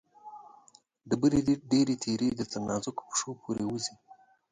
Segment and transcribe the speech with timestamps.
[1.09, 1.41] کاڼې
[2.03, 3.93] تېره دي، تر نازکو پښومې پورې وځي